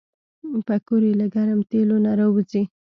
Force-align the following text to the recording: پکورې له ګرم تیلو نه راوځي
پکورې 0.67 1.11
له 1.19 1.25
ګرم 1.35 1.59
تیلو 1.69 1.97
نه 2.05 2.11
راوځي 2.19 2.63